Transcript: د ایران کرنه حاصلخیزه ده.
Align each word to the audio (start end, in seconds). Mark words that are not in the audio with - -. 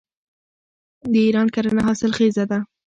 د 1.11 1.13
ایران 1.25 1.47
کرنه 1.55 1.81
حاصلخیزه 1.87 2.43
ده. 2.51 2.59